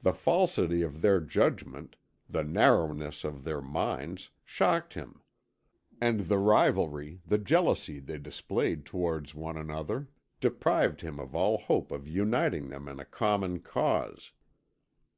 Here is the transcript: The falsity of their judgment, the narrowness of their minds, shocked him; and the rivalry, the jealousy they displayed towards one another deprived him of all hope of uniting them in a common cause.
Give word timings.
The 0.00 0.14
falsity 0.14 0.80
of 0.80 1.02
their 1.02 1.20
judgment, 1.20 1.96
the 2.26 2.42
narrowness 2.42 3.22
of 3.22 3.44
their 3.44 3.60
minds, 3.60 4.30
shocked 4.46 4.94
him; 4.94 5.20
and 6.00 6.20
the 6.20 6.38
rivalry, 6.38 7.20
the 7.26 7.36
jealousy 7.36 7.98
they 8.00 8.16
displayed 8.16 8.86
towards 8.86 9.34
one 9.34 9.58
another 9.58 10.08
deprived 10.40 11.02
him 11.02 11.20
of 11.20 11.34
all 11.34 11.58
hope 11.58 11.92
of 11.92 12.08
uniting 12.08 12.70
them 12.70 12.88
in 12.88 12.98
a 12.98 13.04
common 13.04 13.60
cause. 13.60 14.32